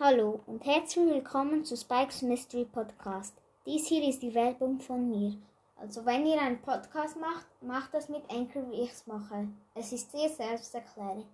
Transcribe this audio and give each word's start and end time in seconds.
Hallo 0.00 0.40
und 0.48 0.66
herzlich 0.66 1.06
willkommen 1.06 1.64
zu 1.64 1.76
Spikes 1.76 2.22
Mystery 2.22 2.64
Podcast. 2.64 3.32
Dies 3.64 3.86
hier 3.86 4.02
ist 4.02 4.22
die 4.22 4.34
Werbung 4.34 4.80
von 4.80 5.08
mir. 5.08 5.36
Also 5.76 6.04
wenn 6.04 6.26
ihr 6.26 6.40
einen 6.42 6.60
Podcast 6.60 7.16
macht, 7.16 7.46
macht 7.62 7.94
das 7.94 8.08
mit 8.08 8.28
Anchor, 8.28 8.68
wie 8.72 8.82
ich 8.82 8.90
es 8.90 9.06
mache. 9.06 9.46
Es 9.76 9.92
ist 9.92 10.10
sehr 10.10 10.28
selbsterklärend. 10.28 11.26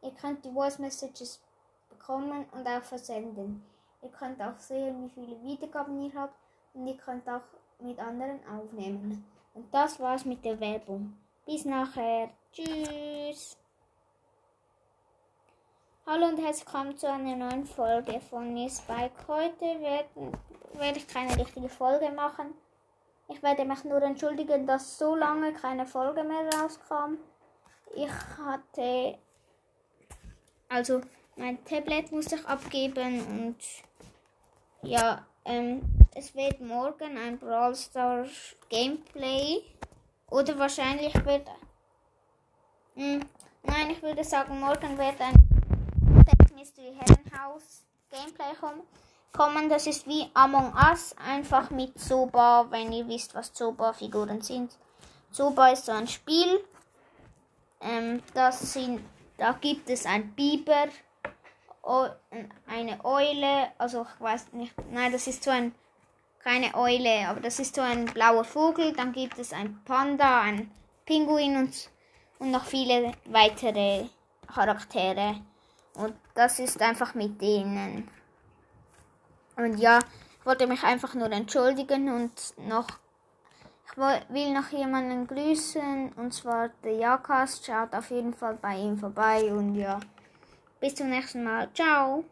Ihr 0.00 0.12
könnt 0.12 0.44
die 0.44 0.52
Voice 0.52 0.78
Messages 0.78 1.40
bekommen 1.90 2.46
und 2.52 2.64
auch 2.68 2.84
versenden. 2.84 3.64
Ihr 4.00 4.10
könnt 4.10 4.40
auch 4.40 4.60
sehen, 4.60 5.04
wie 5.04 5.10
viele 5.10 5.42
Wiedergaben 5.42 6.00
ihr 6.00 6.14
habt 6.14 6.36
und 6.72 6.86
ihr 6.86 6.96
könnt 6.96 7.28
auch 7.28 7.42
mit 7.80 7.98
anderen 7.98 8.38
aufnehmen. 8.46 9.24
Und 9.54 9.74
das 9.74 9.98
war's 9.98 10.24
mit 10.24 10.44
der 10.44 10.60
Werbung. 10.60 11.16
Bis 11.44 11.64
nachher. 11.64 12.30
Tschüss. 12.52 13.56
Hallo 16.14 16.28
und 16.28 16.38
herzlich 16.38 16.64
willkommen 16.66 16.96
zu 16.96 17.10
einer 17.10 17.34
neuen 17.34 17.66
Folge 17.66 18.20
von 18.20 18.54
mir 18.54 18.70
Spike. 18.70 19.26
Heute 19.26 19.64
werden, 19.80 20.32
werde 20.74 20.98
ich 20.98 21.08
keine 21.08 21.36
richtige 21.36 21.68
Folge 21.68 22.08
machen. 22.12 22.54
Ich 23.26 23.42
werde 23.42 23.64
mich 23.64 23.82
nur 23.82 24.00
entschuldigen, 24.00 24.64
dass 24.64 24.96
so 24.96 25.16
lange 25.16 25.52
keine 25.54 25.84
Folge 25.86 26.22
mehr 26.22 26.48
rauskam. 26.54 27.16
Ich 27.96 28.12
hatte. 28.38 29.18
Also, 30.68 31.00
mein 31.34 31.64
Tablet 31.64 32.12
musste 32.12 32.36
ich 32.36 32.46
abgeben 32.46 33.26
und. 33.26 33.56
Ja, 34.82 35.26
ähm, 35.44 35.82
es 36.14 36.32
wird 36.36 36.60
morgen 36.60 37.18
ein 37.18 37.38
Brawl 37.40 37.74
Stars 37.74 38.54
Gameplay. 38.68 39.62
Oder 40.30 40.56
wahrscheinlich 40.60 41.12
wird. 41.24 41.48
Mh, 42.94 43.14
hm, 43.14 43.20
nein, 43.64 43.90
ich 43.90 44.00
würde 44.00 44.22
sagen, 44.22 44.60
morgen 44.60 44.96
wird 44.96 45.20
ein 45.20 45.53
Mystery 46.64 46.94
Herrenhaus 46.98 47.84
Gameplay 48.10 48.54
kommen. 49.32 49.68
Das 49.68 49.86
ist 49.86 50.06
wie 50.06 50.30
Among 50.32 50.72
Us, 50.72 51.14
einfach 51.18 51.68
mit 51.68 52.00
Zoba, 52.00 52.66
wenn 52.70 52.90
ihr 52.90 53.06
wisst, 53.06 53.34
was 53.34 53.52
Zoba-Figuren 53.52 54.40
sind. 54.40 54.74
Zoba 55.30 55.68
ist 55.68 55.84
so 55.84 55.92
ein 55.92 56.08
Spiel. 56.08 56.64
Ähm, 57.82 58.22
das 58.32 58.72
sind, 58.72 59.04
da 59.36 59.52
gibt 59.52 59.90
es 59.90 60.06
ein 60.06 60.32
Biber, 60.32 60.88
eine 62.66 63.04
Eule, 63.04 63.68
also 63.76 64.06
ich 64.14 64.20
weiß 64.22 64.54
nicht, 64.54 64.72
nein, 64.90 65.12
das 65.12 65.26
ist 65.26 65.44
so 65.44 65.50
ein, 65.50 65.74
keine 66.38 66.74
Eule, 66.74 67.28
aber 67.28 67.40
das 67.40 67.58
ist 67.58 67.74
so 67.74 67.82
ein 67.82 68.06
blauer 68.06 68.44
Vogel. 68.44 68.94
Dann 68.94 69.12
gibt 69.12 69.38
es 69.38 69.52
ein 69.52 69.82
Panda, 69.84 70.40
ein 70.40 70.70
Pinguin 71.04 71.58
und, 71.58 71.90
und 72.38 72.50
noch 72.52 72.64
viele 72.64 73.12
weitere 73.26 74.06
Charaktere. 74.46 75.42
Und 75.94 76.14
das 76.34 76.58
ist 76.58 76.80
einfach 76.82 77.14
mit 77.14 77.40
denen. 77.40 78.08
Und 79.56 79.78
ja, 79.78 79.98
ich 80.40 80.46
wollte 80.46 80.66
mich 80.66 80.82
einfach 80.82 81.14
nur 81.14 81.30
entschuldigen 81.30 82.12
und 82.12 82.32
noch. 82.68 82.88
Ich 83.86 83.96
will 83.96 84.52
noch 84.52 84.70
jemanden 84.70 85.26
grüßen 85.26 86.12
und 86.16 86.34
zwar 86.34 86.70
der 86.82 86.94
Jakas. 86.94 87.64
Schaut 87.64 87.94
auf 87.94 88.10
jeden 88.10 88.34
Fall 88.34 88.58
bei 88.60 88.76
ihm 88.76 88.98
vorbei 88.98 89.52
und 89.52 89.76
ja. 89.76 90.00
Bis 90.80 90.96
zum 90.96 91.10
nächsten 91.10 91.44
Mal. 91.44 91.68
Ciao. 91.72 92.24